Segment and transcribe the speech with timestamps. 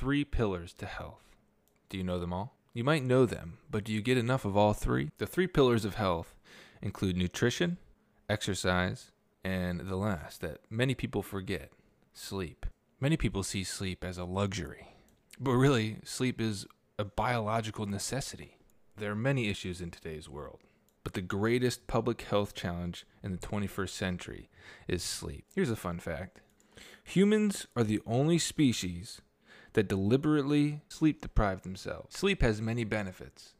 [0.00, 1.20] three pillars to health.
[1.90, 2.56] Do you know them all?
[2.72, 5.10] You might know them, but do you get enough of all three?
[5.18, 6.34] The three pillars of health
[6.80, 7.76] include nutrition,
[8.26, 9.12] exercise,
[9.44, 11.72] and the last that many people forget
[12.14, 12.64] sleep.
[12.98, 14.88] Many people see sleep as a luxury,
[15.38, 16.64] but really, sleep is
[16.98, 18.56] a biological necessity.
[18.96, 20.60] There are many issues in today's world,
[21.04, 24.48] but the greatest public health challenge in the 21st century
[24.88, 25.44] is sleep.
[25.54, 26.40] Here's a fun fact
[27.04, 29.20] humans are the only species
[29.72, 32.16] that deliberately sleep deprive themselves.
[32.16, 33.54] Sleep has many benefits,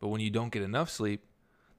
[0.00, 1.24] but when you don't get enough sleep,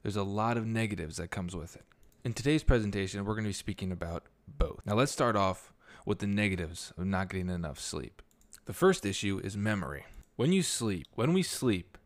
[0.02, 1.84] there's a lot of negatives that comes with it.
[2.24, 4.80] In today's presentation, we're going to be speaking about both.
[4.84, 5.72] Now let's start off
[6.06, 8.22] with the negatives of not getting enough sleep.
[8.66, 10.04] The first issue is memory.
[10.36, 11.98] When you sleep, when we sleep,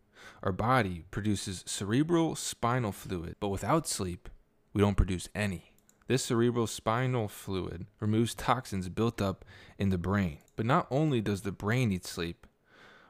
[0.43, 4.29] our body produces cerebral spinal fluid, but without sleep,
[4.73, 5.68] we don't produce any.
[6.09, 9.45] This cerebral spinal fluid removes toxins built up
[9.79, 10.39] in the brain.
[10.57, 12.47] But not only does the brain need sleep,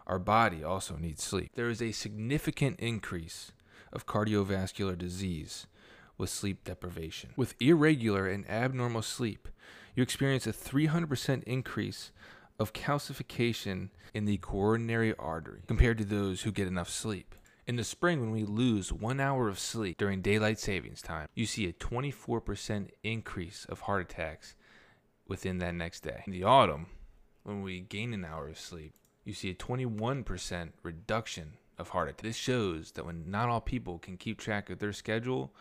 [0.09, 1.53] our body also needs sleep.
[1.55, 3.53] There is a significant increase
[3.93, 5.69] of cardiovascular disease
[6.19, 7.31] with sleep deprivation.
[7.37, 9.47] With irregular and abnormal sleep,
[9.95, 12.11] you experience a 300% increase
[12.59, 17.37] of calcification in the coronary artery compared to those who get enough sleep.
[17.69, 21.45] In the spring, when we lose one hour of sleep during daylight savings time, you
[21.45, 24.55] see a 24% increase of heart attacks
[25.27, 26.23] within that next day.
[26.27, 26.87] In the autumn,
[27.43, 32.23] when we gain an hour of sleep, you see a 21% reduction of heart attacks.
[32.23, 35.53] This shows that when not all people can keep track of their schedule,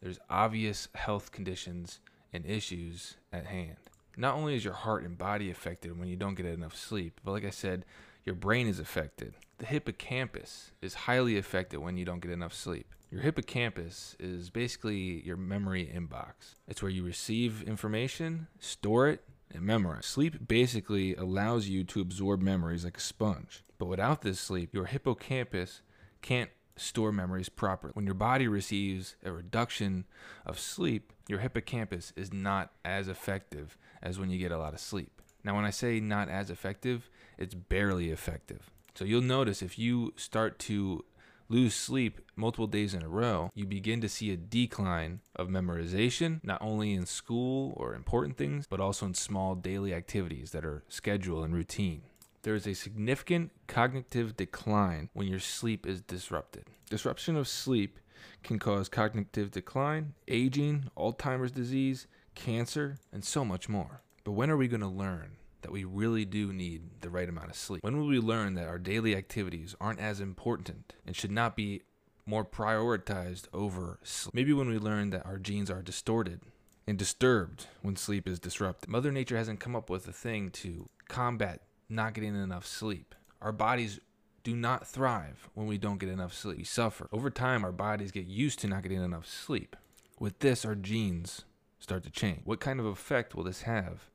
[0.00, 2.00] there's obvious health conditions
[2.32, 3.76] and issues at hand.
[4.16, 7.32] Not only is your heart and body affected when you don't get enough sleep, but
[7.32, 7.84] like I said,
[8.24, 9.34] your brain is affected.
[9.58, 12.94] The hippocampus is highly affected when you don't get enough sleep.
[13.10, 16.54] Your hippocampus is basically your memory inbox.
[16.68, 20.06] It's where you receive information, store it, and memorize.
[20.06, 23.64] Sleep basically allows you to absorb memories like a sponge.
[23.78, 25.82] But without this sleep, your hippocampus
[26.22, 27.92] can't store memories properly.
[27.94, 30.06] When your body receives a reduction
[30.46, 34.80] of sleep, your hippocampus is not as effective as when you get a lot of
[34.80, 35.20] sleep.
[35.42, 38.70] Now, when I say not as effective, it's barely effective.
[38.94, 41.04] So you'll notice if you start to
[41.48, 46.42] lose sleep multiple days in a row, you begin to see a decline of memorization,
[46.44, 50.84] not only in school or important things, but also in small daily activities that are
[50.88, 52.02] scheduled and routine.
[52.42, 56.64] There is a significant cognitive decline when your sleep is disrupted.
[56.88, 57.98] Disruption of sleep
[58.42, 64.02] can cause cognitive decline, aging, Alzheimer's disease, cancer, and so much more.
[64.24, 65.32] But when are we going to learn
[65.62, 67.82] that we really do need the right amount of sleep?
[67.82, 71.82] When will we learn that our daily activities aren't as important and should not be
[72.26, 74.34] more prioritized over sleep?
[74.34, 76.40] Maybe when we learn that our genes are distorted
[76.86, 78.90] and disturbed when sleep is disrupted.
[78.90, 83.14] Mother Nature hasn't come up with a thing to combat not getting enough sleep.
[83.40, 84.00] Our bodies
[84.42, 86.58] do not thrive when we don't get enough sleep.
[86.58, 87.08] We suffer.
[87.12, 89.76] Over time, our bodies get used to not getting enough sleep.
[90.18, 91.44] With this, our genes
[91.78, 92.40] start to change.
[92.44, 94.10] What kind of effect will this have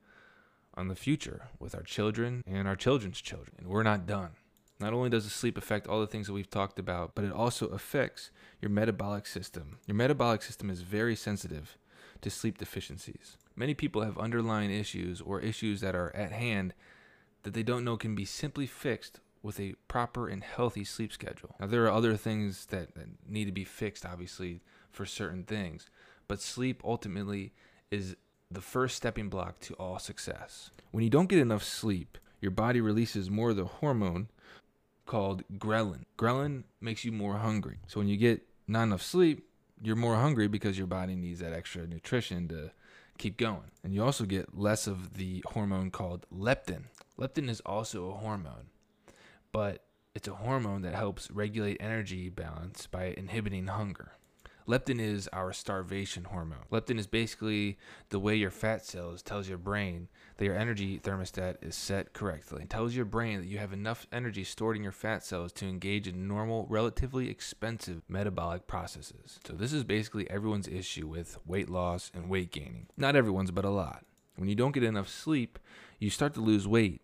[0.78, 3.56] on the future with our children and our children's children?
[3.58, 4.32] And we're not done.
[4.80, 7.32] Not only does the sleep affect all the things that we've talked about, but it
[7.32, 8.30] also affects
[8.62, 9.80] your metabolic system.
[9.88, 11.78] Your metabolic system is very sensitive
[12.22, 13.38] to sleep deficiencies.
[13.56, 16.74] Many people have underlying issues or issues that are at hand
[17.44, 21.56] that they don't know can be simply fixed with a proper and healthy sleep schedule.
[21.60, 25.90] Now, there are other things that, that need to be fixed, obviously, for certain things,
[26.28, 27.54] but sleep ultimately
[27.92, 28.16] is
[28.52, 30.70] the first stepping block to all success.
[30.92, 34.30] When you don't get enough sleep, your body releases more of the hormone
[35.06, 36.06] called ghrelin.
[36.18, 37.80] Ghrelin makes you more hungry.
[37.88, 39.48] So when you get not enough sleep,
[39.82, 42.72] you're more hungry because your body needs that extra nutrition to
[43.18, 43.72] keep going.
[43.84, 46.86] And you also get less of the hormone called leptin.
[47.20, 48.70] Leptin is also a hormone,
[49.52, 54.14] but it's a hormone that helps regulate energy balance by inhibiting hunger.
[54.68, 56.66] Leptin is our starvation hormone.
[56.72, 57.78] Leptin is basically
[58.10, 62.64] the way your fat cells tells your brain that your energy thermostat is set correctly.
[62.64, 65.68] It tells your brain that you have enough energy stored in your fat cells to
[65.68, 69.40] engage in normal, relatively expensive metabolic processes.
[69.46, 72.88] So this is basically everyone's issue with weight loss and weight gaining.
[72.98, 74.04] Not everyone's, but a lot.
[74.36, 75.60] When you don't get enough sleep,
[76.00, 77.02] you start to lose weight,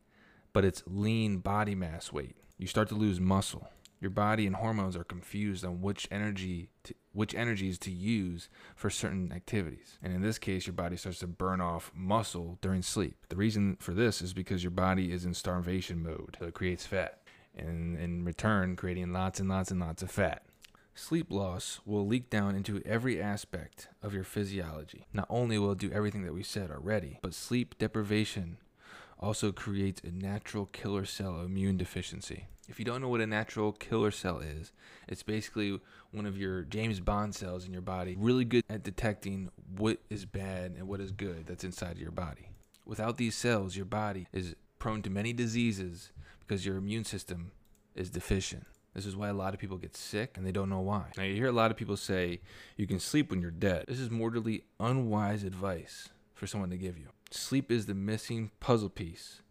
[0.51, 2.35] but it's lean body mass weight.
[2.57, 3.69] You start to lose muscle
[4.01, 8.89] your body and hormones are confused on which energy to, which energies to use for
[8.89, 9.99] certain activities.
[10.01, 13.15] And in this case, your body starts to burn off muscle during sleep.
[13.29, 16.37] The reason for this is because your body is in starvation mode.
[16.39, 17.19] So it creates fat.
[17.55, 20.43] And in return, creating lots and lots and lots of fat.
[20.95, 25.05] Sleep loss will leak down into every aspect of your physiology.
[25.13, 28.57] Not only will it do everything that we said already, but sleep deprivation
[29.19, 32.47] also creates a natural killer cell immune deficiency.
[32.71, 34.71] If you don't know what a natural killer cell is,
[35.05, 35.77] it's basically
[36.11, 40.23] one of your James Bond cells in your body, really good at detecting what is
[40.23, 42.47] bad and what is good that's inside of your body.
[42.85, 47.51] Without these cells, your body is prone to many diseases because your immune system
[47.93, 48.65] is deficient.
[48.93, 51.07] This is why a lot of people get sick and they don't know why.
[51.17, 52.39] Now, you hear a lot of people say
[52.77, 53.83] you can sleep when you're dead.
[53.89, 57.09] This is mortally unwise advice for someone to give you.
[57.31, 59.41] Sleep is the missing puzzle piece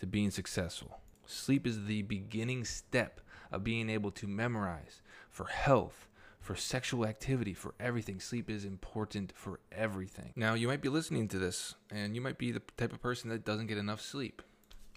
[0.00, 0.98] to being successful.
[1.26, 3.20] Sleep is the beginning step
[3.52, 6.08] of being able to memorize for health,
[6.40, 8.20] for sexual activity, for everything.
[8.20, 10.32] Sleep is important for everything.
[10.36, 13.30] Now, you might be listening to this and you might be the type of person
[13.30, 14.42] that doesn't get enough sleep.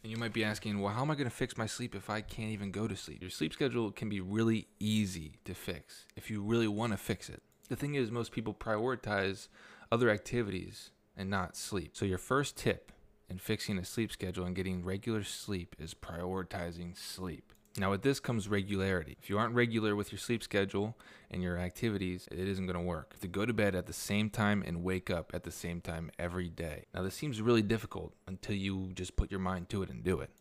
[0.01, 2.09] And you might be asking, well, how am I going to fix my sleep if
[2.09, 3.21] I can't even go to sleep?
[3.21, 7.27] Your sleep schedule can be really easy to fix if you really want to fix
[7.27, 7.43] it.
[7.67, 9.49] The thing is, most people prioritize
[9.91, 11.91] other activities and not sleep.
[11.93, 12.93] So, your first tip
[13.29, 17.53] in fixing a sleep schedule and getting regular sleep is prioritizing sleep.
[17.77, 19.15] Now, with this comes regularity.
[19.21, 20.97] If you aren't regular with your sleep schedule
[21.29, 23.17] and your activities, it isn't going to work.
[23.21, 26.09] To go to bed at the same time and wake up at the same time
[26.17, 26.85] every day.
[26.93, 30.19] Now, this seems really difficult until you just put your mind to it and do
[30.19, 30.31] it.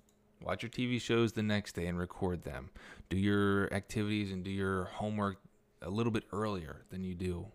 [0.41, 2.71] Watch your TV shows the next day and record them.
[3.09, 5.37] Do your activities and do your homework
[5.83, 7.47] a little bit earlier than you do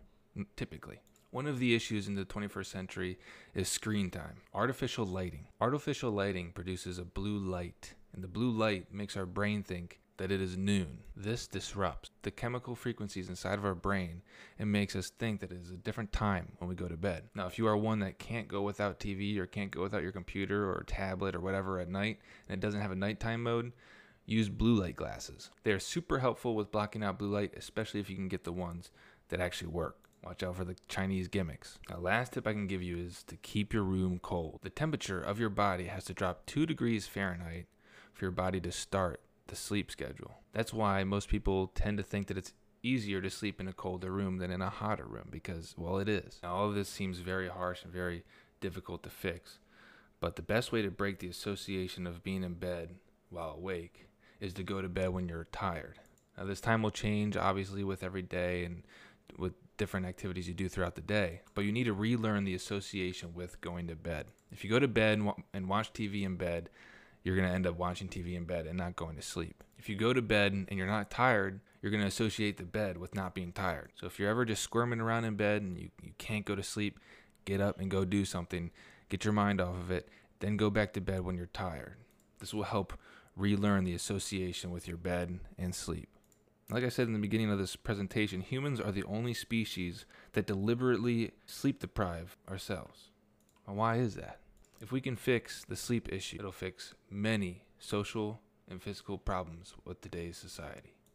[0.56, 1.00] typically.
[1.34, 3.18] One of the issues in the 21st century
[3.56, 4.36] is screen time.
[4.54, 5.48] Artificial lighting.
[5.60, 10.30] Artificial lighting produces a blue light and the blue light makes our brain think that
[10.30, 11.00] it is noon.
[11.16, 14.22] This disrupts the chemical frequencies inside of our brain
[14.60, 17.24] and makes us think that it is a different time when we go to bed.
[17.34, 20.12] Now, if you are one that can't go without TV or can't go without your
[20.12, 23.72] computer or tablet or whatever at night and it doesn't have a nighttime mode,
[24.24, 25.50] use blue light glasses.
[25.64, 28.52] They are super helpful with blocking out blue light, especially if you can get the
[28.52, 28.92] ones
[29.30, 30.03] that actually work.
[30.24, 31.78] Watch out for the Chinese gimmicks.
[31.90, 34.60] Now, last tip I can give you is to keep your room cold.
[34.62, 37.66] The temperature of your body has to drop 2 degrees Fahrenheit
[38.14, 40.38] for your body to start the sleep schedule.
[40.52, 44.10] That's why most people tend to think that it's easier to sleep in a colder
[44.10, 46.38] room than in a hotter room because, well, it is.
[46.42, 48.24] Now, all of this seems very harsh and very
[48.60, 49.58] difficult to fix.
[50.20, 52.94] But the best way to break the association of being in bed
[53.28, 54.08] while awake
[54.40, 55.98] is to go to bed when you're tired.
[56.38, 58.84] Now, this time will change obviously with every day and
[59.36, 63.34] with different activities you do throughout the day, but you need to relearn the association
[63.34, 64.26] with going to bed.
[64.52, 65.20] If you go to bed
[65.52, 66.70] and watch TV in bed,
[67.22, 69.64] you're going to end up watching TV in bed and not going to sleep.
[69.78, 72.96] If you go to bed and you're not tired, you're going to associate the bed
[72.98, 73.92] with not being tired.
[73.98, 76.62] So if you're ever just squirming around in bed and you, you can't go to
[76.62, 77.00] sleep,
[77.44, 78.70] get up and go do something.
[79.08, 80.08] Get your mind off of it.
[80.40, 81.96] Then go back to bed when you're tired.
[82.40, 82.94] This will help
[83.36, 86.08] relearn the association with your bed and sleep.
[86.70, 90.46] Like I said in the beginning of this presentation, humans are the only species that
[90.46, 93.10] deliberately sleep deprive ourselves.
[93.66, 94.40] Why is that?
[94.80, 100.00] If we can fix the sleep issue, it'll fix many social and physical problems with
[100.00, 100.93] today's society.